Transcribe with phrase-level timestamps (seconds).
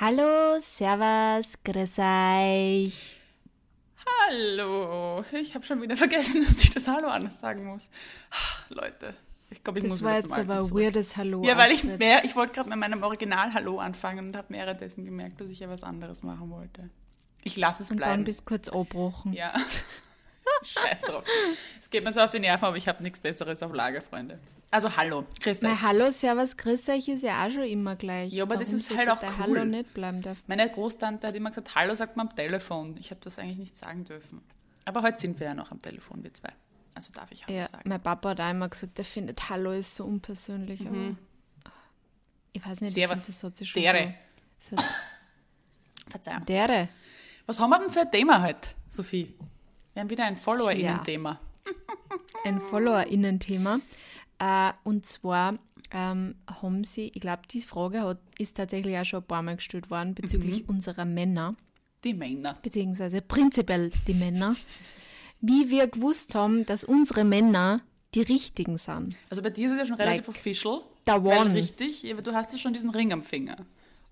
[0.00, 3.18] Hallo, Servus, grüß euch.
[4.28, 5.24] Hallo.
[5.32, 7.88] Ich habe schon wieder vergessen, dass ich das Hallo anders sagen muss.
[8.68, 9.14] Leute,
[9.50, 10.82] ich glaube, ich das muss war wieder jetzt zum Alten aber ein zurück.
[10.84, 11.44] weirdes Hallo.
[11.44, 15.04] Ja, weil ich mehr, ich wollte gerade mit meinem Original Hallo anfangen und habe währenddessen
[15.04, 16.90] gemerkt, dass ich ja was anderes machen wollte.
[17.42, 18.24] Ich lasse es Und dann bleiben.
[18.24, 19.32] bist du kurz abgebrochen.
[19.32, 19.54] ja.
[20.62, 21.24] Scheiß drauf.
[21.80, 24.38] Es geht mir so auf die Nerven, aber ich habe nichts Besseres auf Lager, Freunde.
[24.70, 25.62] Also hallo, Chris.
[25.62, 28.32] Mein Hallo, Servus, grüß euch ist ja auch schon immer gleich.
[28.32, 29.58] Ja, aber das Warum ist sollte halt auch der cool.
[29.58, 30.38] Hallo nicht bleiben darf.
[30.46, 32.96] Meine Großtante hat immer gesagt, Hallo sagt man am Telefon.
[32.98, 34.42] Ich habe das eigentlich nicht sagen dürfen.
[34.84, 36.50] Aber heute sind wir ja noch am Telefon, wir zwei.
[36.94, 37.88] Also darf ich Hallo Ja, sagen.
[37.88, 40.80] mein Papa hat auch immer gesagt, er findet Hallo ist so unpersönlich.
[40.86, 41.14] Aber
[42.52, 43.18] ich weiß nicht, Servus.
[43.20, 44.14] ich finde, das hat sich schon Dere.
[44.58, 44.76] so...
[44.76, 44.82] so
[46.10, 46.44] Verzeihung.
[46.44, 46.88] Dere.
[47.46, 49.34] Was haben wir denn für ein Thema heute, Sophie?
[49.94, 51.40] Wir haben wieder ein Follower-Innen-Thema.
[52.44, 53.80] ein FollowerInnen-Thema.
[54.38, 55.58] Äh, und zwar
[55.92, 59.56] ähm, haben sie, ich glaube, die Frage hat, ist tatsächlich auch schon ein paar Mal
[59.56, 60.68] gestellt worden bezüglich Mhm.
[60.68, 61.54] unserer Männer,
[62.04, 62.56] Die Männer.
[62.62, 64.56] beziehungsweise prinzipiell die Männer,
[65.40, 67.80] wie wir gewusst haben, dass unsere Männer
[68.14, 69.16] die richtigen sind.
[69.30, 70.80] Also bei dir ist es ja schon relativ Like, official.
[71.06, 71.54] weil one.
[71.54, 73.56] Richtig, aber du hast ja schon diesen Ring am Finger.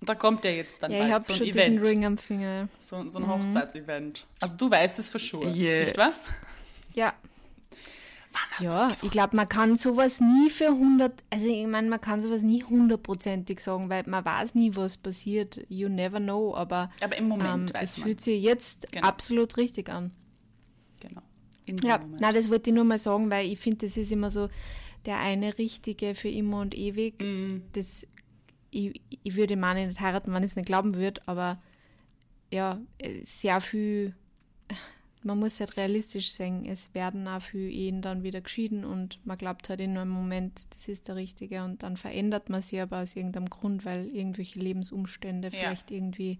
[0.01, 1.75] Und da kommt ja jetzt dann Ja, bald ich habe so schon Event.
[1.79, 2.69] diesen Ring am Finger.
[2.79, 4.27] So, so ein Hochzeitsevent.
[4.41, 5.87] Also du weißt es für sure, Yes.
[5.87, 6.13] nicht wahr?
[6.95, 7.15] Ja,
[8.61, 12.43] ja, ich glaube, man kann sowas nie für 100, also ich meine, man kann sowas
[12.43, 15.61] nie hundertprozentig sagen, weil man weiß nie, was passiert.
[15.69, 18.07] You never know, aber Aber im Moment ähm, es man.
[18.07, 19.07] fühlt sich jetzt Genau.
[19.07, 20.11] absolut richtig an.
[21.01, 21.23] Genau.
[21.83, 22.21] Ja, Moment.
[22.21, 24.49] nein, das wollte ich nur mal sagen, weil ich finde, das ist immer so
[25.07, 27.23] der eine Richtige für immer und ewig.
[27.23, 27.63] Mhm.
[27.73, 28.07] Das,
[28.71, 31.61] ich, ich würde Mann nicht heiraten, wenn ich es nicht glauben würde, aber
[32.51, 34.15] ja, äh, sehr viel,
[35.25, 39.39] man muss halt realistisch sehen, es werden auch viele Ehen dann wieder geschieden und man
[39.39, 42.99] glaubt halt in einem Moment, das ist der Richtige und dann verändert man sie aber
[43.03, 45.59] aus irgendeinem Grund, weil irgendwelche Lebensumstände Ja.
[45.59, 46.39] vielleicht irgendwie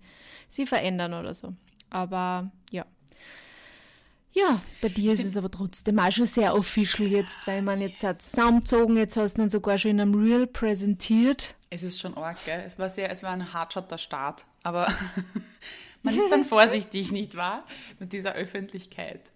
[0.49, 1.55] sie verändern oder so.
[1.91, 2.85] Aber ja.
[4.33, 8.03] Ja, bei dir ist es aber trotzdem auch schon sehr official jetzt, weil man jetzt
[8.03, 11.55] hat zusammengezogen, jetzt hast du dann sogar schon in einem Reel präsentiert.
[11.71, 12.65] Es ist schon arg, gell?
[12.67, 14.45] Es war, sehr, es war ein hartschotter Start.
[14.65, 14.89] Aber
[16.05, 17.67] man ist dann vorsichtig, nicht wahr?
[17.99, 19.33] Mit dieser Öffentlichkeit.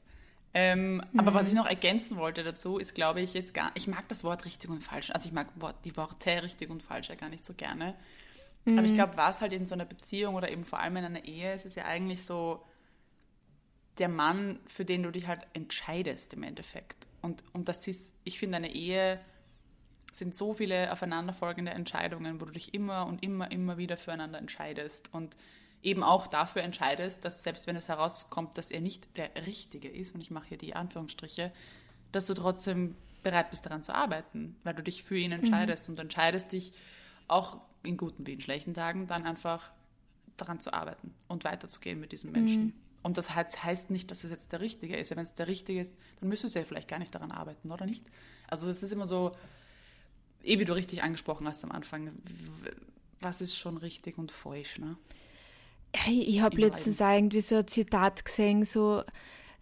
[0.54, 4.08] Ähm, Aber was ich noch ergänzen wollte dazu, ist, glaube ich, jetzt gar, ich mag
[4.08, 5.10] das Wort richtig und falsch.
[5.10, 5.48] Also ich mag
[5.84, 7.94] die Worte richtig und falsch ja gar nicht so gerne.
[8.76, 11.24] Aber ich glaube, was halt in so einer Beziehung oder eben vor allem in einer
[11.24, 12.62] Ehe ist, ist ja eigentlich so
[13.98, 17.06] der Mann, für den du dich halt entscheidest im Endeffekt.
[17.22, 19.20] Und, und das ist, ich finde, eine Ehe
[20.12, 25.12] sind so viele aufeinanderfolgende Entscheidungen, wo du dich immer und immer, immer wieder füreinander entscheidest
[25.12, 25.36] und
[25.82, 30.14] eben auch dafür entscheidest, dass selbst wenn es herauskommt, dass er nicht der Richtige ist,
[30.14, 31.52] und ich mache hier die Anführungsstriche,
[32.12, 35.96] dass du trotzdem bereit bist, daran zu arbeiten, weil du dich für ihn entscheidest und
[35.96, 36.72] du entscheidest dich
[37.26, 39.72] auch in guten wie in schlechten Tagen dann einfach
[40.36, 42.72] daran zu arbeiten und weiterzugehen mit diesem Menschen.
[43.02, 45.10] Und das heißt, nicht, dass es jetzt der Richtige ist.
[45.10, 47.86] Wenn es der Richtige ist, dann müsstest du ja vielleicht gar nicht daran arbeiten, oder
[47.86, 48.04] nicht?
[48.48, 49.32] Also es ist immer so,
[50.42, 52.12] eh wie du richtig angesprochen hast am Anfang,
[53.20, 54.96] was ist schon richtig und falsch, ne?
[55.94, 59.02] Hey, ich habe letztens auch irgendwie so ein Zitat gesehen, so,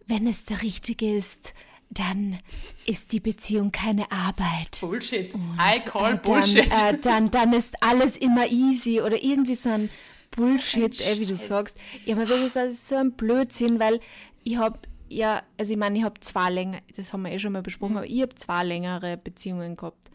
[0.07, 1.55] wenn es der Richtige ist,
[1.91, 2.39] dann
[2.85, 4.79] ist die Beziehung keine Arbeit.
[4.81, 5.33] Bullshit.
[5.35, 6.71] I call äh, Bullshit.
[6.71, 9.89] Dann, äh, dann, dann ist alles immer easy oder irgendwie so ein
[10.33, 11.79] Bullshit, äh, wie du sagst.
[12.05, 14.01] Ja, aber wirklich, das ist so ein Blödsinn, weil
[14.43, 14.79] ich habe
[15.09, 17.93] ja, also ich meine, ich habe zwei länger, das haben wir eh schon mal besprochen,
[17.93, 17.99] Mhm.
[17.99, 20.11] aber ich habe zwei längere Beziehungen gehabt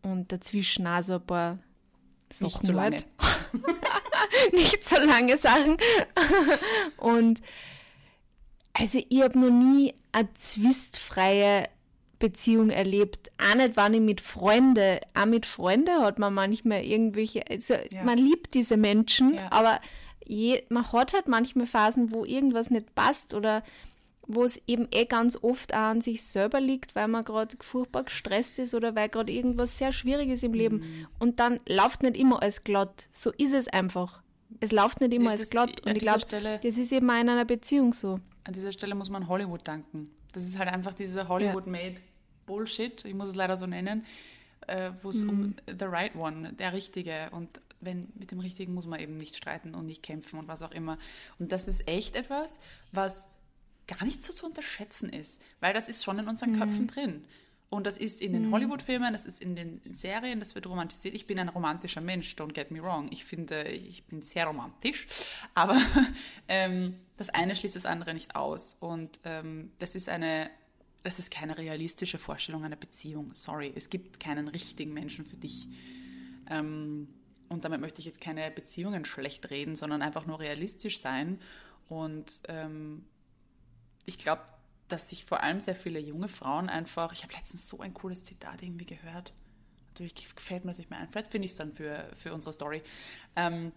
[0.00, 1.58] und dazwischen auch so ein paar
[2.32, 2.96] Sachen Nicht so lange.
[4.52, 5.76] nicht so lange Sachen.
[6.96, 7.40] Und
[8.72, 11.68] also ich habe noch nie eine zwistfreie
[12.18, 13.30] Beziehung erlebt.
[13.38, 18.04] Auch nicht, wenn ich mit Freunden, auch mit Freunden hat man manchmal irgendwelche, also Ja.
[18.04, 19.48] man liebt diese Menschen, Ja.
[19.50, 19.80] aber
[20.24, 23.62] je, man hat halt manchmal Phasen, wo irgendwas nicht passt oder
[24.26, 28.04] wo es eben eh ganz oft auch an sich selber liegt, weil man gerade furchtbar
[28.04, 31.06] gestresst ist oder weil gerade irgendwas sehr Schwieriges im Leben Mhm.
[31.18, 33.08] und dann läuft nicht immer alles glatt.
[33.12, 34.22] So ist es einfach.
[34.60, 36.92] Es läuft nicht immer Ja, alles das- glatt und ich dieser glaube, Stelle- das ist
[36.92, 38.20] eben auch in einer Beziehung so.
[38.44, 40.10] An dieser Stelle muss man Hollywood danken.
[40.32, 41.96] Das ist halt einfach diese Hollywood-made
[42.46, 44.04] Bullshit, ich muss es leider so nennen,
[44.66, 45.30] äh, wo es Mhm.
[45.30, 49.36] um the right one, der Richtige und wenn mit dem Richtigen muss man eben nicht
[49.36, 50.98] streiten und nicht kämpfen und was auch immer.
[51.38, 52.58] Und das ist echt etwas,
[52.92, 53.26] was
[53.90, 57.24] gar nicht so zu unterschätzen ist, weil das ist schon in unseren Köpfen drin.
[57.70, 61.14] Und das ist in den Hollywood-Filmen, das ist in den Serien, das wird romantisiert.
[61.14, 63.08] Ich bin ein romantischer Mensch, don't get me wrong.
[63.12, 65.06] Ich finde, ich bin sehr romantisch.
[65.54, 65.80] Aber
[66.48, 68.76] ähm, das eine schließt das andere nicht aus.
[68.80, 70.50] Und ähm, das ist eine,
[71.04, 73.30] das ist keine realistische Vorstellung einer Beziehung.
[73.34, 75.68] Sorry, es gibt keinen richtigen Menschen für dich.
[76.48, 77.06] Ähm,
[77.48, 81.38] und damit möchte ich jetzt keine Beziehungen schlecht reden, sondern einfach nur realistisch sein.
[81.88, 83.04] Und ähm,
[84.10, 84.42] ich glaube,
[84.88, 88.24] dass sich vor allem sehr viele junge Frauen einfach, ich habe letztens so ein cooles
[88.24, 89.32] Zitat irgendwie gehört.
[89.90, 91.08] Natürlich gefällt mir das nicht mehr ein.
[91.10, 92.82] Vielleicht finde ich es dann für, für unsere Story.
[93.36, 93.72] Ähm,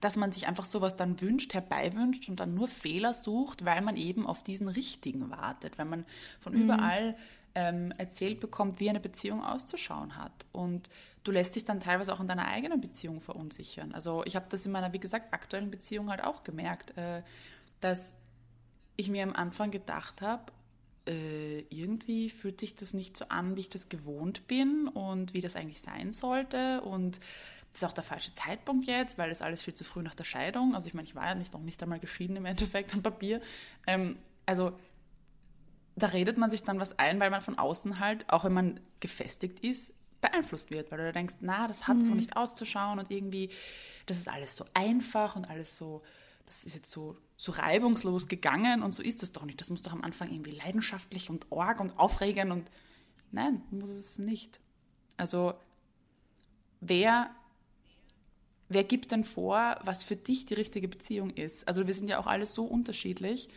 [0.00, 3.98] dass man sich einfach sowas dann wünscht, herbeiwünscht und dann nur Fehler sucht, weil man
[3.98, 6.06] eben auf diesen richtigen wartet, weil man
[6.40, 6.62] von mhm.
[6.62, 7.16] überall
[7.54, 10.46] ähm, erzählt bekommt, wie eine Beziehung auszuschauen hat.
[10.52, 10.88] Und
[11.22, 13.92] du lässt dich dann teilweise auch in deiner eigenen Beziehung verunsichern.
[13.92, 17.22] Also ich habe das in meiner, wie gesagt, aktuellen Beziehung halt auch gemerkt, äh,
[17.82, 18.14] dass
[19.00, 20.52] ich mir am Anfang gedacht habe,
[21.06, 25.40] äh, irgendwie fühlt sich das nicht so an, wie ich das gewohnt bin und wie
[25.40, 26.82] das eigentlich sein sollte.
[26.82, 27.20] Und
[27.72, 30.24] das ist auch der falsche Zeitpunkt jetzt, weil das alles viel zu früh nach der
[30.24, 30.74] Scheidung.
[30.74, 33.40] Also ich meine, ich war ja nicht, noch nicht einmal geschieden im Endeffekt am Papier.
[33.86, 34.72] Ähm, also
[35.96, 38.80] da redet man sich dann was ein, weil man von außen halt, auch wenn man
[39.00, 42.02] gefestigt ist, beeinflusst wird, weil du da denkst, na, das hat mhm.
[42.02, 43.50] so nicht auszuschauen und irgendwie,
[44.06, 46.02] das ist alles so einfach und alles so
[46.50, 49.60] das ist jetzt so, so reibungslos gegangen und so ist es doch nicht.
[49.60, 52.68] Das muss doch am Anfang irgendwie leidenschaftlich und org und aufregend und
[53.30, 54.58] nein, muss es nicht.
[55.16, 55.54] Also
[56.80, 57.30] wer,
[58.68, 61.68] wer gibt denn vor, was für dich die richtige Beziehung ist?
[61.68, 63.48] Also wir sind ja auch alle so unterschiedlich,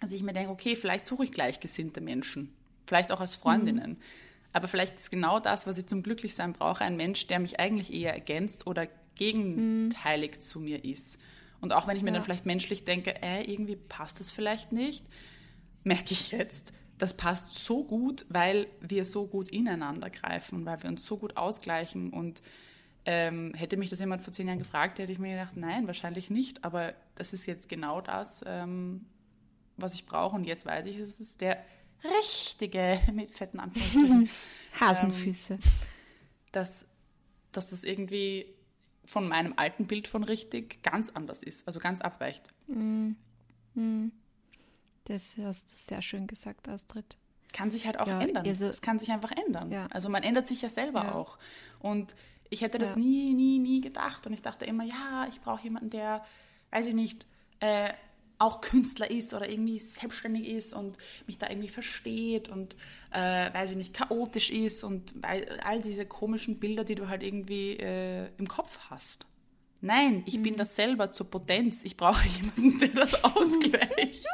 [0.00, 2.52] dass ich mir denke, okay, vielleicht suche ich gleichgesinnte Menschen,
[2.88, 3.90] vielleicht auch als Freundinnen.
[3.90, 4.02] Mhm.
[4.52, 7.92] Aber vielleicht ist genau das, was ich zum Glücklichsein brauche, ein Mensch, der mich eigentlich
[7.92, 10.40] eher ergänzt oder gegenteilig mhm.
[10.40, 11.18] zu mir ist.
[11.60, 12.14] Und auch wenn ich mir ja.
[12.14, 15.04] dann vielleicht menschlich denke, äh, irgendwie passt das vielleicht nicht,
[15.82, 20.90] merke ich jetzt, das passt so gut, weil wir so gut ineinander greifen, weil wir
[20.90, 22.10] uns so gut ausgleichen.
[22.10, 22.42] Und
[23.04, 26.30] ähm, hätte mich das jemand vor zehn Jahren gefragt, hätte ich mir gedacht, nein, wahrscheinlich
[26.30, 26.64] nicht.
[26.64, 29.06] Aber das ist jetzt genau das, ähm,
[29.76, 30.36] was ich brauche.
[30.36, 31.58] Und jetzt weiß ich, es ist der
[32.20, 34.30] richtige, mit fetten Anführungsstrichen.
[34.80, 35.54] Hasenfüße.
[35.54, 35.60] Ähm,
[36.52, 36.86] dass,
[37.52, 38.46] dass das irgendwie
[39.04, 42.42] von meinem alten Bild von richtig ganz anders ist, also ganz abweicht.
[42.66, 43.12] Mm.
[43.74, 44.12] Mm.
[45.04, 47.18] Das hast du sehr schön gesagt, Astrid.
[47.52, 48.46] Kann sich halt auch ja, ändern.
[48.46, 49.70] Also, es kann sich einfach ändern.
[49.70, 49.86] Ja.
[49.90, 51.14] Also man ändert sich ja selber ja.
[51.14, 51.38] auch.
[51.78, 52.16] Und
[52.50, 54.26] ich hätte das nie, nie, nie gedacht.
[54.26, 56.24] Und ich dachte immer, ja, ich brauche jemanden, der,
[56.70, 57.26] weiß ich nicht,
[57.60, 57.92] äh,
[58.38, 62.74] auch Künstler ist oder irgendwie selbstständig ist und mich da irgendwie versteht und,
[63.10, 67.76] äh, weiß ich nicht, chaotisch ist und all diese komischen Bilder, die du halt irgendwie
[67.76, 69.26] äh, im Kopf hast.
[69.84, 70.42] Nein, ich mhm.
[70.42, 71.84] bin das selber zur Potenz.
[71.84, 72.26] Ich brauche
[72.56, 74.26] jemanden, der das ausgleicht.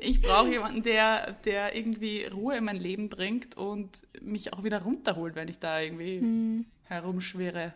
[0.00, 4.82] ich brauche jemanden, der, der irgendwie Ruhe in mein Leben bringt und mich auch wieder
[4.82, 6.66] runterholt, wenn ich da irgendwie mhm.
[6.84, 7.74] herumschwirre.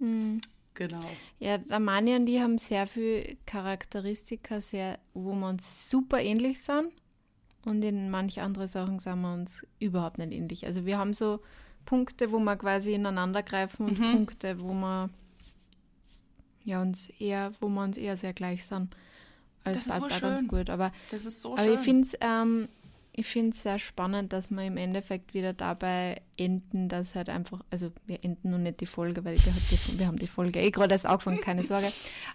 [0.00, 0.40] Mhm.
[0.74, 1.04] Genau.
[1.38, 6.62] Ja, der Mani und die haben sehr viele Charakteristika, sehr, wo wir uns super ähnlich
[6.62, 6.92] sind.
[7.64, 10.66] Und in manche andere Sachen sind wir uns überhaupt nicht ähnlich.
[10.66, 11.40] Also wir haben so
[11.84, 14.12] Punkte, wo wir quasi ineinander greifen und mhm.
[14.12, 15.10] Punkte, wo wir
[16.64, 18.94] ja uns eher, wo wir uns eher sehr gleich sind.
[19.64, 20.70] Also das passt so auch ganz gut.
[20.70, 21.74] Aber, das ist so aber schön.
[21.74, 22.68] ich finde es ähm,
[23.16, 27.60] ich finde es sehr spannend, dass wir im Endeffekt wieder dabei enden, dass halt einfach,
[27.70, 30.70] also wir enden nun nicht die Folge, weil wir, die, wir haben die Folge eh
[30.70, 31.92] gerade erst angefangen, keine Sorge,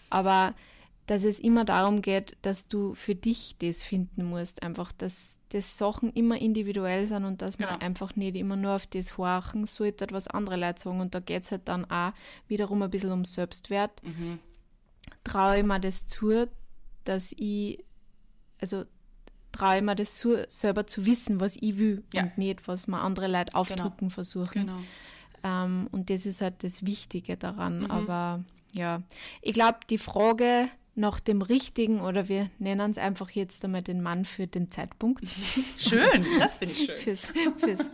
[0.10, 0.56] aber
[1.06, 5.78] dass es immer darum geht, dass du für dich das finden musst, einfach, dass das
[5.78, 7.78] Sachen immer individuell sind und dass man ja.
[7.78, 11.44] einfach nicht immer nur auf das horchen sollte, was andere Leute sagen und da geht
[11.44, 12.14] es halt dann auch
[12.48, 14.02] wiederum ein bisschen um Selbstwert.
[14.04, 14.40] Mhm.
[15.24, 16.48] Traue ich mir das zu,
[17.04, 17.84] dass ich,
[18.62, 18.86] also
[19.52, 22.24] traue ich mir das zu, selber zu wissen, was ich will ja.
[22.24, 24.12] und nicht, was mir andere Leute aufdrücken genau.
[24.12, 24.68] versuchen.
[24.68, 24.80] Genau.
[25.44, 27.82] Ähm, und das ist halt das Wichtige daran.
[27.82, 27.92] Mhm.
[27.92, 29.02] Aber ja,
[29.42, 34.02] ich glaube, die Frage nach dem richtigen, oder wir nennen es einfach jetzt einmal den
[34.02, 35.24] Mann für den Zeitpunkt.
[35.78, 36.98] Schön, das finde ich schön.
[36.98, 37.90] fürs, fürs,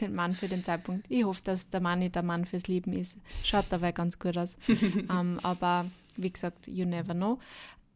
[0.00, 1.06] den Mann für den Zeitpunkt.
[1.08, 3.16] Ich hoffe, dass der Mann nicht der Mann fürs Leben ist.
[3.42, 4.56] Schaut dabei ganz gut aus.
[4.68, 7.40] ähm, aber wie gesagt, you never know.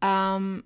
[0.01, 0.63] Ähm,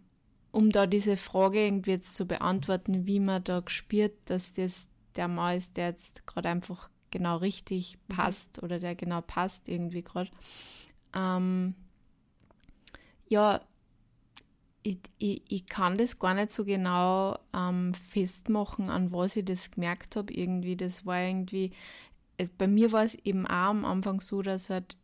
[0.53, 5.27] um da diese Frage irgendwie jetzt zu beantworten, wie man da gespürt, dass das der
[5.27, 8.15] Mann ist, der jetzt gerade einfach genau richtig mhm.
[8.15, 10.29] passt oder der genau passt irgendwie gerade.
[11.15, 11.73] Ähm,
[13.29, 13.61] ja,
[14.83, 19.71] ich, ich, ich, kann das gar nicht so genau ähm, festmachen, an was ich das
[19.71, 20.31] gemerkt habe.
[20.33, 21.71] Irgendwie, das war irgendwie,
[22.59, 24.97] bei mir war es eben auch am Anfang so, dass halt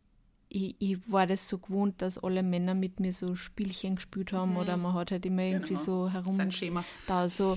[0.50, 4.52] ich, ich, war das so gewohnt, dass alle Männer mit mir so Spielchen gespielt haben
[4.52, 4.56] mhm.
[4.58, 5.80] oder man hat halt immer irgendwie genau.
[5.80, 6.84] so herum Sein Schema.
[7.06, 7.56] da so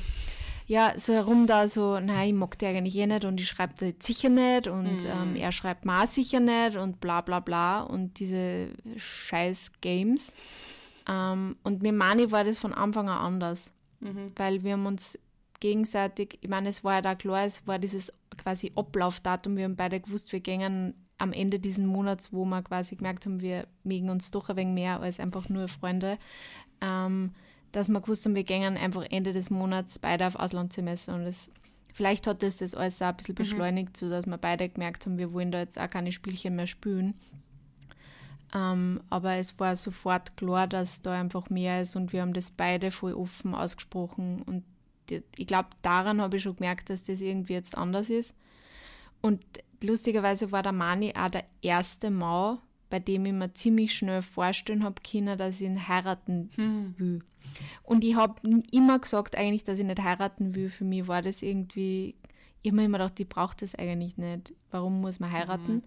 [0.65, 3.73] ja, so herum da so, nein, ich mag die eigentlich eh nicht und ich schreibe
[3.77, 5.09] da jetzt sicher nicht und mhm.
[5.09, 10.33] ähm, er schreibt mir auch sicher nicht und bla bla bla und diese scheiß Games.
[11.07, 14.31] Ähm, und mir Mani war das von Anfang an anders, mhm.
[14.38, 15.19] weil wir haben uns
[15.59, 19.75] gegenseitig, ich meine, es war ja da klar, es war dieses quasi Ablaufdatum, wir haben
[19.75, 20.93] beide gewusst, wir gehen
[21.24, 24.74] am Ende diesen Monats, wo wir quasi gemerkt haben, wir mögen uns doch ein wenig
[24.74, 26.18] mehr als einfach nur Freunde,
[26.82, 27.32] ähm,
[27.72, 31.50] dass wir gewusst haben, wir gehen einfach Ende des Monats beide auf Auslandssemester und das,
[31.94, 33.38] vielleicht hat das das alles auch ein bisschen mhm.
[33.38, 33.96] beschleunigt, mhm.
[33.96, 37.15] sodass wir beide gemerkt haben, wir wollen da jetzt auch keine Spielchen mehr spielen.
[38.53, 42.51] Ähm, aber es war sofort klar, dass da einfach mehr ist und wir haben das
[42.51, 44.63] beide voll offen ausgesprochen und
[45.36, 48.34] ich glaube, daran habe ich schon gemerkt, dass das irgendwie jetzt anders ist.
[49.22, 49.44] Und
[49.83, 52.59] lustigerweise war der Mani auch der erste Mann,
[52.89, 56.95] bei dem ich mir ziemlich schnell vorstellen habe können, dass ich ihn heiraten hm.
[56.97, 57.19] will.
[57.83, 58.35] Und ich habe
[58.71, 60.69] immer gesagt eigentlich, dass ich nicht heiraten will.
[60.69, 62.15] Für mich war das irgendwie,
[62.61, 64.53] ich habe mir immer gedacht, ich brauche das eigentlich nicht.
[64.71, 65.75] Warum muss man heiraten?
[65.75, 65.81] Mhm.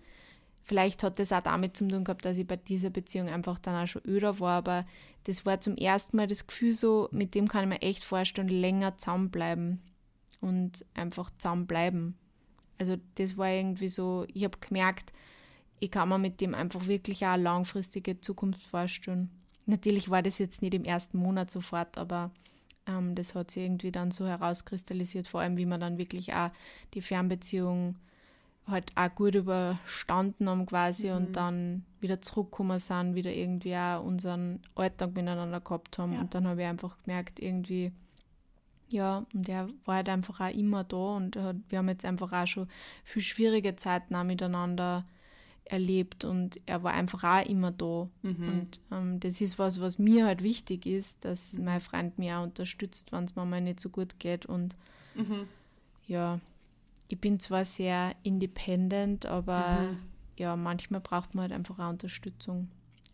[0.64, 3.80] Vielleicht hat das auch damit zu tun gehabt, dass ich bei dieser Beziehung einfach dann
[3.80, 4.84] auch schon öder war, aber
[5.24, 8.48] das war zum ersten Mal das Gefühl so, mit dem kann ich mir echt vorstellen,
[8.48, 9.80] länger zusammenbleiben
[10.40, 12.16] und einfach zusammenbleiben.
[12.78, 15.12] Also das war irgendwie so, ich habe gemerkt,
[15.80, 19.30] ich kann mir mit dem einfach wirklich auch eine langfristige Zukunft vorstellen.
[19.66, 22.30] Natürlich war das jetzt nicht im ersten Monat sofort, aber
[22.87, 26.50] ähm, das hat sich irgendwie dann so herauskristallisiert, vor allem wie man dann wirklich auch
[26.95, 27.97] die Fernbeziehung
[28.66, 31.16] halt auch gut überstanden haben quasi mhm.
[31.16, 36.14] und dann wieder zurückgekommen sind, wieder irgendwie auch unseren Alltag miteinander gehabt haben.
[36.14, 36.21] Ja.
[36.21, 37.92] Und dann habe ich einfach gemerkt, irgendwie,
[38.88, 42.33] ja, und er war halt einfach auch immer da und hat, wir haben jetzt einfach
[42.33, 42.69] auch schon
[43.05, 45.05] viel schwierige Zeiten auch miteinander
[45.64, 48.09] erlebt und er war einfach auch immer da.
[48.23, 48.49] Mhm.
[48.49, 52.45] Und ähm, das ist was, was mir halt wichtig ist, dass mein Freund mich auch
[52.45, 54.47] unterstützt, wenn es mir mal nicht so gut geht.
[54.47, 54.76] Und
[55.14, 55.49] mhm.
[56.07, 56.38] ja,
[57.09, 59.99] ich bin zwar sehr independent, aber mhm.
[60.38, 62.69] ja, manchmal braucht man halt einfach auch Unterstützung.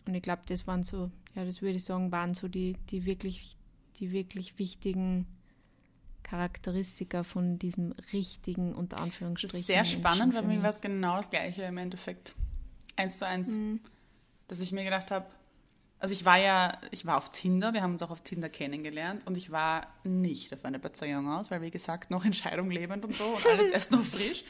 [0.06, 3.06] Und ich glaube, das waren so, ja, das würde ich sagen, waren so die, die
[3.06, 3.56] wirklich,
[3.96, 5.26] die wirklich wichtigen
[6.32, 9.52] Charakteristika von diesem richtigen, unter Anführungsstrichen.
[9.52, 12.34] Das ist sehr spannend, weil mir war es genau das Gleiche im Endeffekt.
[12.96, 13.48] Eins zu eins.
[13.48, 13.80] Mhm.
[14.48, 15.26] Dass ich mir gedacht habe,
[15.98, 19.26] also ich war ja, ich war auf Tinder, wir haben uns auch auf Tinder kennengelernt
[19.26, 23.04] und ich war nicht auf eine Beziehung aus, weil wie gesagt, noch in Scheidung lebend
[23.04, 24.42] und so und alles erst noch frisch.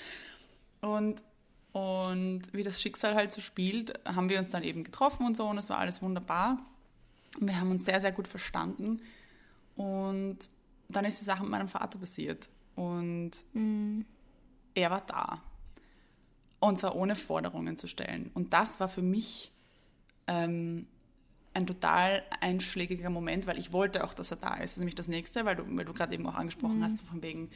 [0.82, 1.24] Und,
[1.72, 5.48] und wie das Schicksal halt so spielt, haben wir uns dann eben getroffen und so
[5.48, 6.64] und es war alles wunderbar.
[7.40, 9.02] Wir haben uns sehr, sehr gut verstanden
[9.74, 10.48] und
[10.96, 14.04] dann ist die Sache mit meinem Vater passiert und mhm.
[14.74, 15.42] er war da.
[16.60, 18.30] Und zwar ohne Forderungen zu stellen.
[18.34, 19.50] Und das war für mich
[20.28, 20.86] ähm,
[21.54, 24.62] ein total einschlägiger Moment, weil ich wollte auch, dass er da ist.
[24.62, 26.84] Das ist nämlich das Nächste, weil du, weil du gerade eben auch angesprochen mhm.
[26.84, 27.50] hast, von wegen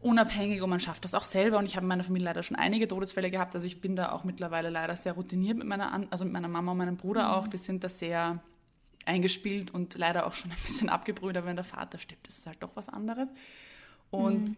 [0.00, 1.58] unabhängig und man schafft das auch selber.
[1.58, 3.54] Und ich habe in meiner Familie leider schon einige Todesfälle gehabt.
[3.54, 6.72] Also ich bin da auch mittlerweile leider sehr routiniert mit meiner, also mit meiner Mama
[6.72, 7.30] und meinem Bruder mhm.
[7.34, 7.52] auch.
[7.52, 8.40] Wir sind da sehr
[9.06, 12.46] eingespielt und leider auch schon ein bisschen abgebrüht, aber wenn der Vater stirbt, das ist
[12.46, 13.28] halt doch was anderes.
[14.10, 14.56] Und mhm.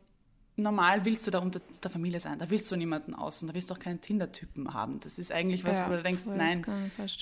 [0.57, 3.71] normal willst du da unter der Familie sein, da willst du niemanden außen, da willst
[3.71, 5.01] du auch keinen Tinder-Typen haben.
[5.01, 6.65] Das ist eigentlich was, ja, wo du denkst, nein.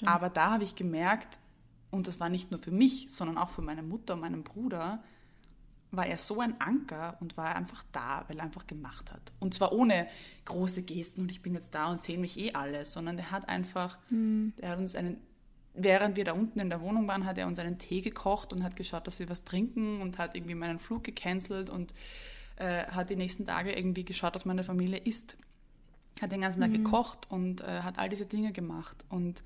[0.05, 1.38] Aber da habe ich gemerkt,
[1.91, 5.02] und das war nicht nur für mich, sondern auch für meine Mutter und meinen Bruder,
[5.93, 9.21] war er so ein Anker und war einfach da, weil er einfach gemacht hat.
[9.41, 10.09] Und zwar ohne
[10.47, 13.49] große Gesten und ich bin jetzt da und sehe mich eh alles, sondern er hat
[13.49, 14.55] einfach, mhm.
[14.57, 15.19] er hat uns einen
[15.75, 18.62] während wir da unten in der Wohnung waren, hat er uns einen Tee gekocht und
[18.62, 21.95] hat geschaut, dass wir was trinken und hat irgendwie meinen Flug gecancelt und
[22.57, 25.37] äh, hat die nächsten Tage irgendwie geschaut, dass meine Familie isst.
[26.21, 26.85] Hat den ganzen Tag mhm.
[26.85, 29.05] gekocht und äh, hat all diese Dinge gemacht.
[29.09, 29.43] Und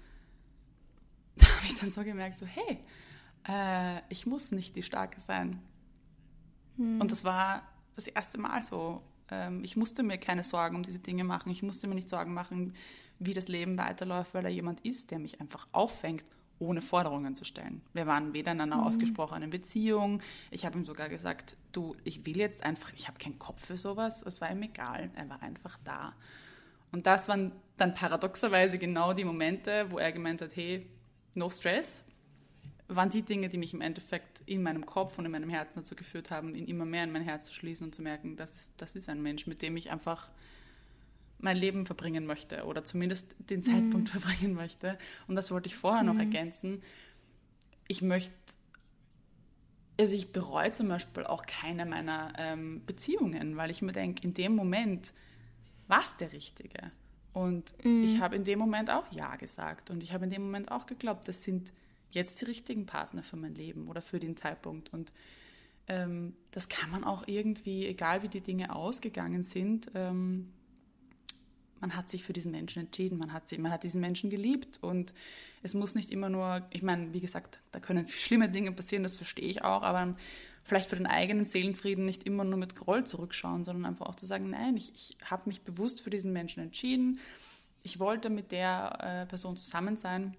[1.36, 2.78] da habe ich dann so gemerkt, so hey,
[3.48, 5.62] äh, ich muss nicht die Starke sein.
[6.76, 7.00] Mhm.
[7.00, 7.62] Und das war
[7.94, 9.02] das erste Mal so.
[9.30, 11.50] Ähm, ich musste mir keine Sorgen um diese Dinge machen.
[11.50, 12.74] Ich musste mir nicht Sorgen machen,
[13.18, 16.24] wie das Leben weiterläuft, weil er jemand ist, der mich einfach auffängt,
[16.58, 17.82] ohne Forderungen zu stellen.
[17.92, 18.84] Wir waren weder in einer mhm.
[18.84, 20.22] ausgesprochenen Beziehung.
[20.50, 23.76] Ich habe ihm sogar gesagt, du, ich will jetzt einfach, ich habe keinen Kopf für
[23.76, 24.22] sowas.
[24.22, 26.14] Es war ihm egal, er war einfach da.
[26.92, 30.86] Und das waren dann paradoxerweise genau die Momente, wo er gemeint hat, hey,
[31.34, 32.02] no stress,
[32.88, 35.94] waren die Dinge, die mich im Endeffekt in meinem Kopf und in meinem Herzen dazu
[35.94, 38.72] geführt haben, ihn immer mehr in mein Herz zu schließen und zu merken, das ist,
[38.76, 40.30] das ist ein Mensch, mit dem ich einfach
[41.38, 44.20] mein Leben verbringen möchte oder zumindest den Zeitpunkt mhm.
[44.20, 44.98] verbringen möchte.
[45.26, 46.20] Und das wollte ich vorher noch mhm.
[46.20, 46.82] ergänzen.
[47.88, 48.34] Ich möchte,
[49.98, 54.34] also ich bereue zum Beispiel auch keine meiner ähm, Beziehungen, weil ich mir denke, in
[54.34, 55.12] dem Moment
[55.88, 56.90] war es der Richtige.
[57.32, 58.04] Und mhm.
[58.04, 59.90] ich habe in dem Moment auch Ja gesagt.
[59.90, 61.72] Und ich habe in dem Moment auch geglaubt, das sind
[62.10, 64.92] jetzt die richtigen Partner für mein Leben oder für den Zeitpunkt.
[64.92, 65.12] Und
[65.86, 70.52] ähm, das kann man auch irgendwie, egal wie die Dinge ausgegangen sind, ähm,
[71.80, 74.78] man hat sich für diesen Menschen entschieden, man hat, sie, man hat diesen Menschen geliebt
[74.82, 75.12] und
[75.62, 79.16] es muss nicht immer nur, ich meine, wie gesagt, da können schlimme Dinge passieren, das
[79.16, 80.16] verstehe ich auch, aber
[80.64, 84.26] vielleicht für den eigenen Seelenfrieden nicht immer nur mit Groll zurückschauen, sondern einfach auch zu
[84.26, 87.20] sagen, nein, ich, ich habe mich bewusst für diesen Menschen entschieden,
[87.82, 90.36] ich wollte mit der äh, Person zusammen sein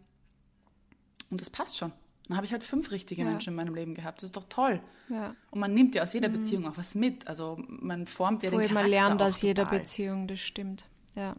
[1.30, 1.94] und das passt schon.
[2.28, 3.30] Dann habe ich halt fünf richtige ja.
[3.30, 4.18] Menschen in meinem Leben gehabt.
[4.18, 4.82] Das ist doch toll.
[5.10, 5.34] Ja.
[5.50, 6.34] Und man nimmt ja aus jeder mhm.
[6.34, 7.26] Beziehung auch was mit.
[7.26, 10.86] Also man formt ja Vor den Charakter man lernt aus jeder Beziehung, das stimmt.
[11.18, 11.36] Ja.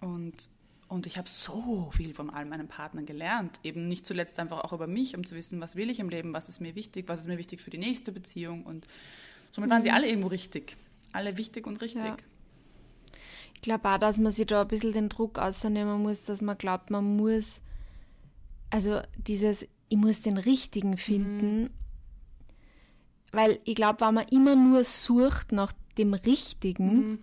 [0.00, 0.48] Und,
[0.88, 3.58] und ich habe so viel von all meinen Partnern gelernt.
[3.64, 6.32] Eben nicht zuletzt einfach auch über mich, um zu wissen, was will ich im Leben,
[6.32, 8.64] was ist mir wichtig, was ist mir wichtig für die nächste Beziehung.
[8.64, 8.86] Und
[9.50, 9.74] somit mhm.
[9.74, 9.96] waren sie mhm.
[9.96, 10.76] alle irgendwo richtig.
[11.12, 12.04] Alle wichtig und richtig.
[12.04, 12.16] Ja.
[13.54, 16.56] Ich glaube auch, dass man sich da ein bisschen den Druck ausnehmen muss, dass man
[16.56, 17.60] glaubt, man muss,
[18.70, 21.62] also dieses, ich muss den richtigen finden.
[21.62, 21.70] Mhm.
[23.32, 27.18] Weil ich glaube, wenn man immer nur sucht nach dem Richtigen, mhm.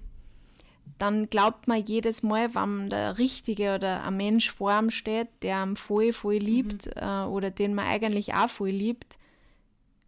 [0.97, 5.61] Dann glaubt man jedes Mal, wenn der Richtige oder ein Mensch vor einem steht, der
[5.61, 6.91] einem voll, voll liebt mhm.
[6.95, 9.17] äh, oder den man eigentlich auch voll liebt,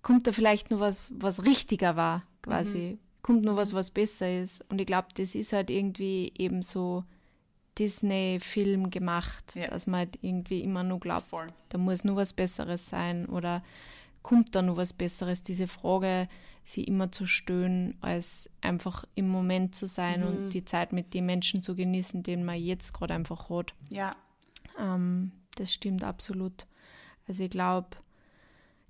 [0.01, 2.77] kommt da vielleicht nur was, was richtiger war, quasi.
[2.77, 2.99] Mhm.
[3.23, 4.63] Kommt nur was, was besser ist.
[4.69, 7.03] Und ich glaube, das ist halt irgendwie eben so
[7.79, 9.67] Disney-Film gemacht, ja.
[9.67, 11.47] dass man halt irgendwie immer nur glaubt, Voll.
[11.69, 13.63] da muss nur was Besseres sein oder
[14.25, 15.43] kommt da nur was Besseres?
[15.43, 16.27] Diese Frage,
[16.63, 20.27] sie immer zu stöhnen, als einfach im Moment zu sein mhm.
[20.27, 23.75] und die Zeit mit den Menschen zu genießen, den man jetzt gerade einfach hat.
[23.89, 24.15] Ja.
[24.79, 26.65] Ähm, das stimmt absolut.
[27.27, 27.89] Also ich glaube,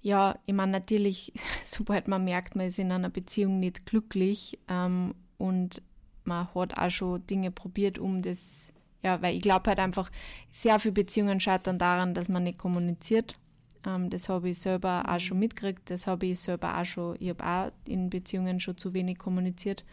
[0.01, 1.33] ja, ich meine natürlich,
[1.65, 5.81] sobald man merkt, man ist in einer Beziehung nicht glücklich ähm, und
[6.23, 8.71] man hat auch schon Dinge probiert, um das
[9.03, 10.09] ja, weil ich glaube halt einfach,
[10.49, 13.37] sehr viele Beziehungen scheitern daran, dass man nicht kommuniziert.
[13.85, 15.89] Ähm, das habe ich selber auch schon mitgekriegt.
[15.89, 19.85] Das habe ich selber auch schon, ich habe auch in Beziehungen schon zu wenig kommuniziert.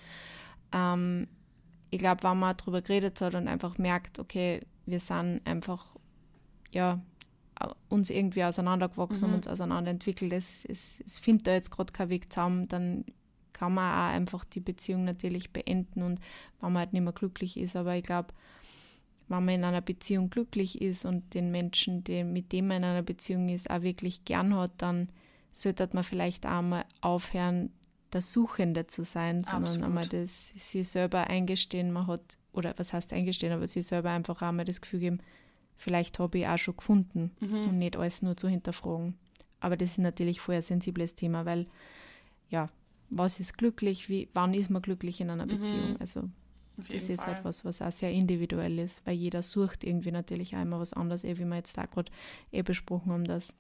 [0.73, 1.29] Ähm,
[1.91, 5.95] ich glaube, wenn man darüber geredet hat und einfach merkt, okay, wir sind einfach,
[6.73, 7.01] ja,
[7.89, 9.35] uns irgendwie auseinandergewachsen mhm.
[9.35, 13.05] und uns auseinanderentwickelt, es, es, es findet da jetzt gerade kein Weg zusammen, dann
[13.53, 16.19] kann man auch einfach die Beziehung natürlich beenden und
[16.61, 17.77] wenn man halt nicht mehr glücklich ist.
[17.77, 18.33] Aber ich glaube,
[19.29, 22.85] wenn man in einer Beziehung glücklich ist und den Menschen, den, mit dem man in
[22.85, 25.09] einer Beziehung ist, auch wirklich gern hat, dann
[25.53, 27.71] sollte man vielleicht auch mal aufhören,
[28.13, 29.85] der Suchende zu sein, sondern Absolut.
[29.87, 34.43] einmal das sie selber eingestehen, man hat, oder was heißt eingestehen, aber sie selber einfach
[34.43, 35.19] auch mal das Gefühl geben,
[35.77, 37.55] vielleicht habe ich auch schon gefunden mhm.
[37.55, 39.15] und nicht alles nur zu hinterfragen.
[39.61, 41.67] Aber das ist natürlich vorher ein sensibles Thema, weil
[42.51, 42.69] ja,
[43.09, 45.51] was ist glücklich, wie, wann ist man glücklich in einer mhm.
[45.51, 45.91] Beziehung?
[45.91, 45.97] Mhm.
[46.01, 46.29] Also
[46.77, 47.35] das ist Fall.
[47.35, 51.25] halt was, was auch sehr individuell ist, weil jeder sucht irgendwie natürlich einmal was anderes,
[51.25, 52.11] eh, wie wir jetzt da gerade
[52.51, 53.57] eh besprochen haben, dass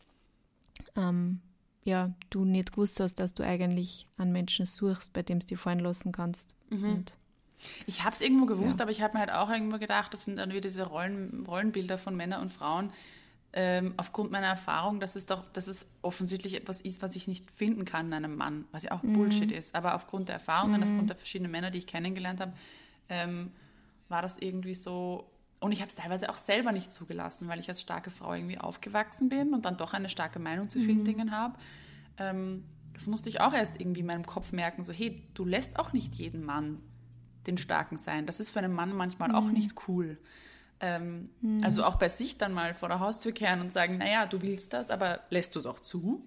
[0.96, 1.40] ähm,
[1.84, 5.58] ja, du nicht gewusst hast, dass du eigentlich einen Menschen suchst, bei dem du dich
[5.58, 6.48] fallen lassen kannst.
[6.70, 7.04] Mhm.
[7.86, 8.84] ich habe es irgendwo gewusst, ja.
[8.84, 11.98] aber ich habe mir halt auch irgendwo gedacht, das sind dann wieder diese Rollen, Rollenbilder
[11.98, 12.92] von Männern und Frauen,
[13.54, 17.50] ähm, aufgrund meiner Erfahrung, dass es doch, dass es offensichtlich etwas ist, was ich nicht
[17.50, 19.12] finden kann in einem Mann, was ja auch mhm.
[19.12, 19.74] Bullshit ist.
[19.74, 20.86] Aber aufgrund der Erfahrungen, mhm.
[20.86, 22.54] aufgrund der verschiedenen Männer, die ich kennengelernt habe,
[23.12, 23.52] ähm,
[24.08, 25.30] war das irgendwie so.
[25.60, 28.58] Und ich habe es teilweise auch selber nicht zugelassen, weil ich als starke Frau irgendwie
[28.58, 31.04] aufgewachsen bin und dann doch eine starke Meinung zu vielen mhm.
[31.04, 31.54] Dingen habe.
[32.16, 35.78] Ähm, das musste ich auch erst irgendwie in meinem Kopf merken, so hey, du lässt
[35.78, 36.80] auch nicht jeden Mann
[37.46, 38.26] den Starken sein.
[38.26, 39.34] Das ist für einen Mann manchmal mhm.
[39.34, 40.18] auch nicht cool.
[40.80, 41.62] Ähm, mhm.
[41.62, 44.72] Also auch bei sich dann mal vor der Haustür kehren und sagen, naja, du willst
[44.72, 46.26] das, aber lässt du es auch zu?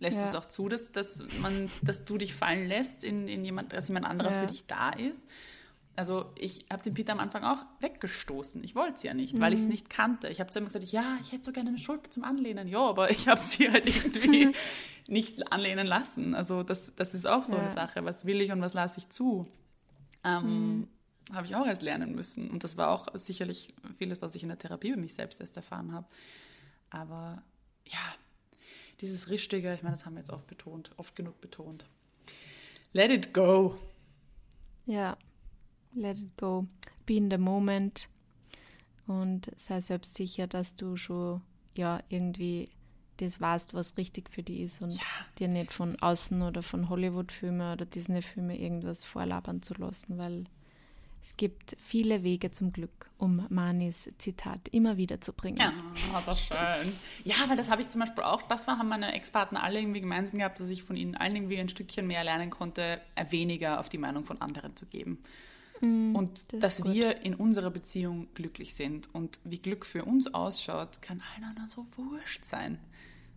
[0.00, 0.24] Lässt ja.
[0.24, 3.72] du es auch zu, dass, dass, man, dass du dich fallen lässt in, in jemand,
[3.72, 4.40] dass jemand anderer ja.
[4.40, 5.28] für dich da ist?
[5.94, 8.64] Also ich habe den Peter am Anfang auch weggestoßen.
[8.64, 9.40] Ich wollte es ja nicht, mhm.
[9.40, 10.28] weil ich es nicht kannte.
[10.28, 12.66] Ich habe zu ihm gesagt, ja, ich hätte so gerne eine Schulter zum Anlehnen.
[12.66, 14.52] Ja, aber ich habe sie halt irgendwie
[15.06, 16.34] nicht anlehnen lassen.
[16.34, 17.60] Also das, das ist auch so ja.
[17.60, 18.04] eine Sache.
[18.04, 19.46] Was will ich und was lasse ich zu?
[20.24, 20.88] Ähm, mhm.
[21.34, 22.50] Habe ich auch erst lernen müssen.
[22.50, 25.56] Und das war auch sicherlich vieles, was ich in der Therapie über mich selbst erst
[25.56, 26.06] erfahren habe.
[26.88, 27.42] Aber
[27.84, 28.14] ja,
[29.02, 31.84] dieses Richtige, ich meine, das haben wir jetzt oft betont, oft genug betont.
[32.94, 33.78] Let it go.
[34.86, 35.16] Ja,
[35.94, 36.66] let it go,
[37.06, 38.08] be in the moment
[39.06, 41.42] und sei selbstsicher, dass du schon
[41.76, 42.68] ja irgendwie
[43.18, 45.00] das weißt, was richtig für dich ist und ja.
[45.38, 50.44] dir nicht von außen oder von Hollywood-Filmen oder Disney-Filmen irgendwas vorlabern zu lassen, weil
[51.20, 55.58] es gibt viele Wege zum Glück, um Manis Zitat immer wieder zu bringen.
[55.58, 55.72] Ja,
[56.26, 56.92] so schön.
[57.22, 60.00] Ja, weil das habe ich zum Beispiel auch, das war, haben meine Ex-Partner alle irgendwie
[60.00, 63.00] gemeinsam gehabt, dass ich von ihnen allen irgendwie ein Stückchen mehr lernen konnte,
[63.30, 65.22] weniger auf die Meinung von anderen zu geben.
[65.82, 69.12] Mm, und das dass wir in unserer Beziehung glücklich sind.
[69.14, 72.78] Und wie Glück für uns ausschaut, kann allen anderen so wurscht sein.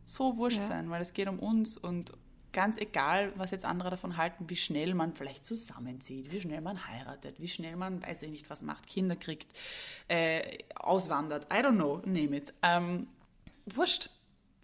[0.05, 0.63] So wurscht ja.
[0.63, 2.13] sein, weil es geht um uns und
[2.53, 6.88] ganz egal, was jetzt andere davon halten, wie schnell man vielleicht zusammenzieht, wie schnell man
[6.88, 9.51] heiratet, wie schnell man, weiß ich nicht, was macht, Kinder kriegt,
[10.08, 12.53] äh, auswandert, I don't know, name it.
[12.62, 13.08] Ähm,
[13.65, 14.10] wurscht.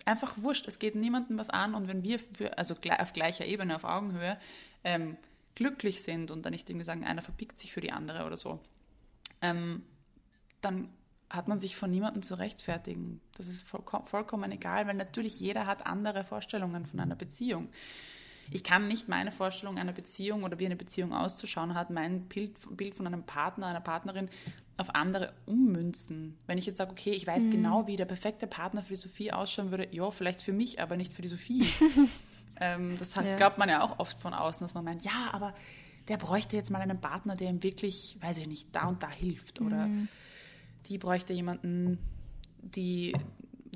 [0.05, 0.67] Einfach wurscht.
[0.67, 4.39] Es geht niemandem was an und wenn wir für, also auf gleicher Ebene, auf Augenhöhe,
[4.83, 5.17] ähm,
[5.61, 8.59] glücklich sind und dann nicht irgendwie sagen, einer verpickt sich für die andere oder so,
[9.43, 9.83] ähm,
[10.61, 10.89] dann
[11.29, 13.21] hat man sich von niemandem zu rechtfertigen.
[13.37, 17.69] Das ist vollkommen, vollkommen egal, weil natürlich jeder hat andere Vorstellungen von einer Beziehung.
[18.49, 22.55] Ich kann nicht meine Vorstellung einer Beziehung oder wie eine Beziehung auszuschauen hat, mein Bild,
[22.75, 24.29] Bild von einem Partner, einer Partnerin
[24.77, 26.39] auf andere ummünzen.
[26.47, 27.51] Wenn ich jetzt sage, okay, ich weiß mhm.
[27.51, 30.97] genau, wie der perfekte Partner für die Sophie ausschauen würde, ja, vielleicht für mich, aber
[30.97, 31.65] nicht für die Sophie.
[32.61, 33.35] ähm, das hat, ja.
[33.35, 35.53] glaubt man ja auch oft von außen, dass man meint, ja, aber
[36.07, 39.09] der bräuchte jetzt mal einen Partner, der ihm wirklich, weiß ich nicht, da und da
[39.09, 39.59] hilft.
[39.59, 40.07] Oder mhm.
[40.87, 41.97] die bräuchte jemanden,
[42.61, 43.13] die,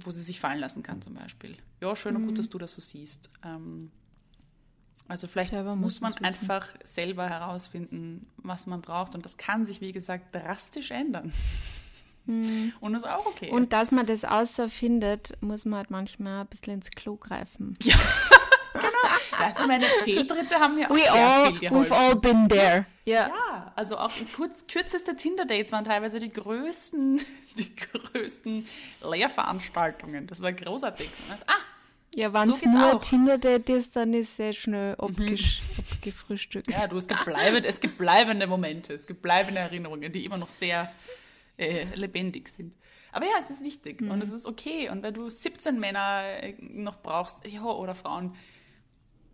[0.04, 1.58] wo sie sich fallen lassen kann, zum Beispiel.
[1.82, 2.38] Ja, schön und gut, mhm.
[2.38, 3.30] dass du das so siehst.
[3.44, 3.92] Ähm,
[5.08, 9.16] also vielleicht selber muss man einfach selber herausfinden, was man braucht.
[9.16, 11.34] Und das kann sich, wie gesagt, drastisch ändern.
[12.26, 12.74] Mhm.
[12.80, 13.52] Und das ist auch okay.
[13.52, 17.78] Und dass man das außer findet, muss man halt manchmal ein bisschen ins Klo greifen.
[17.82, 17.96] Ja.
[18.80, 19.44] genau.
[19.46, 21.92] Weißt du, meine Fehltritte haben mir auch We sehr all, viel geholfen.
[21.92, 22.86] We've all been there.
[23.06, 27.22] Ja, ja also auch kurz, kürzeste Tinder-Dates waren teilweise die größten,
[27.58, 28.68] die größten
[29.04, 30.28] Lehrveranstaltungen.
[30.28, 31.10] Das war großartig.
[31.48, 31.54] Ah,
[32.16, 35.84] ja, wenn es so nur Tinder-Date ist, dann ist es sehr schnell abgesch mhm.
[35.92, 36.72] abgefrühstückt.
[36.72, 40.38] Ja, du, es gibt, bleibende, es gibt bleibende Momente, es gibt bleibende Erinnerungen, die immer
[40.38, 40.92] noch sehr
[41.58, 42.74] äh, lebendig sind.
[43.12, 44.12] Aber ja, es ist wichtig mhm.
[44.12, 44.90] und es ist okay.
[44.90, 48.36] Und wenn du 17 Männer äh, noch brauchst, ja, oder Frauen,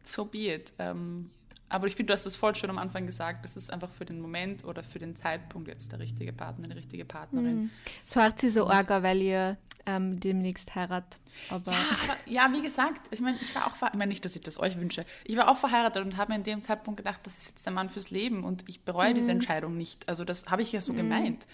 [0.03, 0.73] so be it.
[0.79, 1.29] Ähm,
[1.71, 4.03] aber ich finde, du hast das voll schön am Anfang gesagt, das ist einfach für
[4.03, 7.63] den Moment oder für den Zeitpunkt jetzt der richtige Partner, die richtige Partnerin.
[7.63, 7.69] Mhm.
[8.03, 11.19] So hat sie so arg, weil ihr ähm, demnächst heiratet.
[11.49, 14.35] Aber ja, aber, ja, wie gesagt, ich meine, ich war auch, ich meine nicht, dass
[14.35, 17.21] ich das euch wünsche, ich war auch verheiratet und habe mir in dem Zeitpunkt gedacht,
[17.23, 19.15] das ist jetzt der Mann fürs Leben und ich bereue mhm.
[19.15, 20.07] diese Entscheidung nicht.
[20.09, 20.97] Also das habe ich ja so mhm.
[20.97, 21.47] gemeint.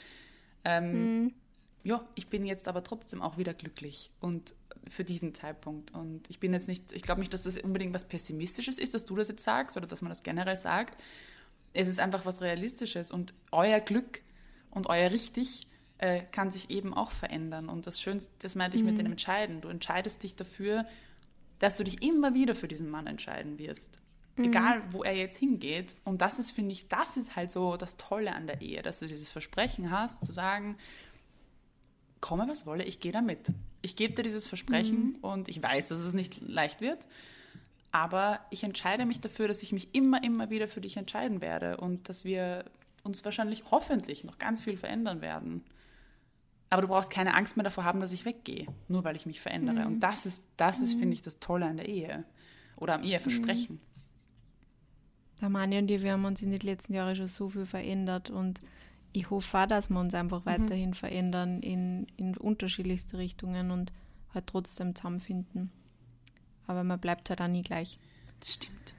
[0.63, 1.33] Ähm, mhm.
[1.83, 4.53] Ja, ich bin jetzt aber trotzdem auch wieder glücklich und
[4.89, 5.93] für diesen Zeitpunkt.
[5.93, 9.05] Und ich bin jetzt nicht, ich glaube nicht, dass das unbedingt was Pessimistisches ist, dass
[9.05, 11.01] du das jetzt sagst oder dass man das generell sagt.
[11.73, 14.21] Es ist einfach was Realistisches und euer Glück
[14.71, 15.67] und euer Richtig
[15.99, 17.69] äh, kann sich eben auch verändern.
[17.69, 18.89] Und das Schönste, das meinte ich mhm.
[18.89, 19.61] mit dem Entscheiden.
[19.61, 20.85] Du entscheidest dich dafür,
[21.59, 23.99] dass du dich immer wieder für diesen Mann entscheiden wirst.
[24.35, 24.45] Mhm.
[24.45, 25.95] Egal, wo er jetzt hingeht.
[26.03, 28.99] Und das ist, finde ich, das ist halt so das Tolle an der Ehe, dass
[28.99, 30.77] du dieses Versprechen hast, zu sagen,
[32.21, 33.51] komme was wolle, ich gehe da mit.
[33.81, 35.15] Ich gebe dir dieses Versprechen mhm.
[35.21, 37.05] und ich weiß, dass es nicht leicht wird,
[37.91, 41.77] aber ich entscheide mich dafür, dass ich mich immer, immer wieder für dich entscheiden werde
[41.77, 42.65] und dass wir
[43.03, 45.63] uns wahrscheinlich hoffentlich noch ganz viel verändern werden.
[46.69, 49.39] Aber du brauchst keine Angst mehr davor haben, dass ich weggehe, nur weil ich mich
[49.39, 49.81] verändere.
[49.81, 49.85] Mhm.
[49.87, 50.99] Und das ist, das ist, mhm.
[50.99, 52.25] finde ich, das Tolle an der Ehe
[52.75, 53.75] oder am Eheversprechen.
[53.75, 53.81] Mhm.
[55.41, 58.29] Der Mani und ich, wir haben uns in den letzten Jahren schon so viel verändert
[58.29, 58.59] und
[59.13, 60.45] ich hoffe auch, dass wir uns einfach mhm.
[60.45, 63.91] weiterhin verändern in, in unterschiedlichste Richtungen und
[64.33, 65.71] halt trotzdem zusammenfinden.
[66.67, 67.99] Aber man bleibt halt auch nie gleich.
[68.39, 68.93] Das stimmt.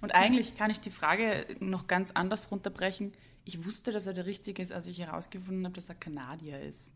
[0.00, 3.12] Und eigentlich kann ich die Frage noch ganz anders runterbrechen.
[3.44, 6.90] Ich wusste, dass er der Richtige ist, als ich herausgefunden habe, dass er Kanadier ist.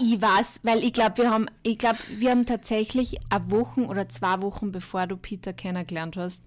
[0.00, 4.08] Ich weiß, weil ich glaube, wir haben, ich glaube, wir haben tatsächlich eine Woche oder
[4.08, 6.40] zwei Wochen, bevor du Peter kennengelernt hast,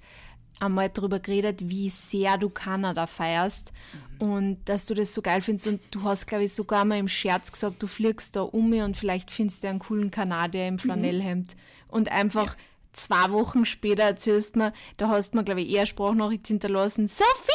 [0.61, 3.73] einmal darüber geredet, wie sehr du Kanada feierst
[4.19, 4.31] mhm.
[4.31, 5.67] und dass du das so geil findest.
[5.67, 8.95] Und du hast, glaube ich, sogar mal im Scherz gesagt, du fliegst da um und
[8.95, 11.55] vielleicht findest du einen coolen Kanadier im Flanellhemd.
[11.55, 11.59] Mhm.
[11.89, 12.61] Und einfach ja.
[12.93, 17.07] zwei Wochen später erzählst du mir, da hast du mir, glaube ich, eher Sprachnachricht hinterlassen,
[17.07, 17.51] Sophie!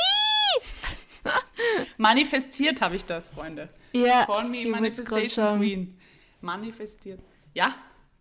[1.97, 3.69] Manifestiert habe ich das, Freunde.
[3.92, 4.25] Ja.
[4.27, 5.99] Call me Manifestation Queen.
[6.40, 7.21] Manifestiert.
[7.55, 7.75] Ja,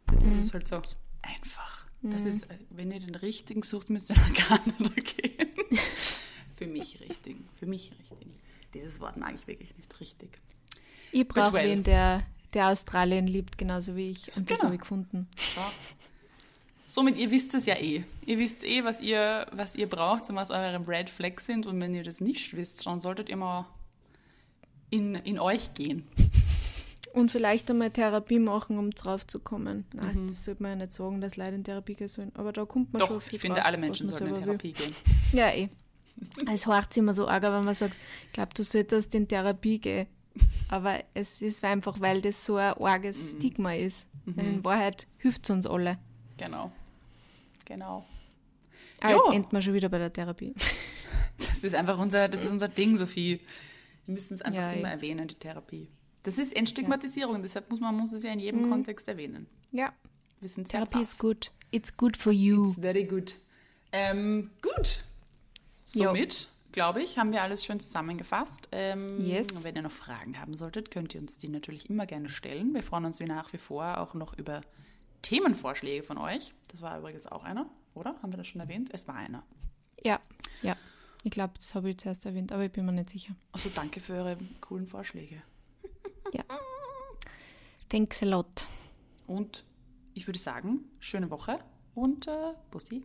[0.08, 0.40] das mhm.
[0.40, 0.82] ist halt so
[1.22, 1.85] einfach.
[2.12, 2.28] Das mhm.
[2.28, 5.50] ist, äh, wenn ihr den richtigen sucht, müsst ihr nach Kanada gehen.
[6.56, 7.38] für mich richtig.
[7.56, 8.34] Für mich richtig.
[8.74, 10.30] Dieses Wort mag ich wirklich nicht richtig.
[11.12, 11.70] Ich brauche well.
[11.70, 14.28] wen, der, der Australien liebt, genauso wie ich.
[14.36, 14.50] Und genau.
[14.50, 15.28] das habe ich gefunden.
[15.56, 15.72] Ja.
[16.88, 18.04] Somit, ihr wisst es ja eh.
[18.26, 21.66] Ihr wisst eh, was ihr, was ihr braucht und was eure Red Flags sind.
[21.66, 23.66] Und wenn ihr das nicht wisst, dann solltet ihr mal
[24.90, 26.08] in, in euch gehen.
[27.16, 29.86] Und vielleicht einmal Therapie machen, um drauf zu kommen.
[29.94, 30.28] Nein, mhm.
[30.28, 32.32] das sollte man ja nicht sagen, dass Leute in Therapie gehen sollen.
[32.36, 34.74] Aber da kommt man Doch, schon viel ich finde, drauf, alle Menschen sollen in Therapie
[34.78, 34.86] will.
[34.86, 34.96] gehen.
[35.32, 35.70] Ja, eh.
[36.52, 37.96] Es hört immer so arg, wenn man sagt,
[38.28, 40.08] ich glaube, du solltest in Therapie gehen.
[40.70, 43.38] Aber es ist einfach, weil das so ein arges mhm.
[43.38, 44.10] Stigma ist.
[44.26, 44.40] Mhm.
[44.40, 45.98] In Wahrheit hilft es uns alle.
[46.38, 46.72] Genau.
[47.64, 48.06] Genau.
[49.02, 49.18] Ah, jo.
[49.18, 50.54] jetzt enden wir schon wieder bei der Therapie.
[51.38, 53.42] Das ist einfach unser, das ist unser Ding, Sophie.
[54.06, 54.94] Wir müssen es einfach ja, immer eh.
[54.94, 55.90] erwähnen, die Therapie.
[56.26, 57.42] Das ist Entstigmatisierung, ja.
[57.44, 58.72] deshalb muss man muss es ja in jedem mhm.
[58.72, 59.46] Kontext erwähnen.
[59.72, 59.94] Ja.
[60.40, 61.52] Wir sind Therapie ist gut.
[61.70, 62.70] It's good for you.
[62.72, 63.36] It's very good.
[63.92, 65.04] Ähm, gut.
[65.84, 68.68] Somit, glaube ich, haben wir alles schön zusammengefasst.
[68.72, 69.48] Ähm, yes.
[69.62, 72.74] Wenn ihr noch Fragen haben solltet, könnt ihr uns die natürlich immer gerne stellen.
[72.74, 74.62] Wir freuen uns wie nach wie vor auch noch über
[75.22, 76.54] Themenvorschläge von euch.
[76.70, 78.16] Das war übrigens auch einer, oder?
[78.24, 78.90] Haben wir das schon erwähnt?
[78.92, 79.44] Es war einer.
[80.04, 80.20] Ja,
[80.64, 80.76] ja.
[81.24, 83.36] Ich glaube, das habe ich zuerst erwähnt, aber ich bin mir nicht sicher.
[83.52, 85.44] Also danke für eure coolen Vorschläge.
[86.38, 86.44] Ja.
[87.90, 88.68] Thanks a lot.
[89.28, 89.64] Und
[90.14, 91.60] ich würde sagen, schöne Woche
[91.94, 93.04] und äh, Bussi.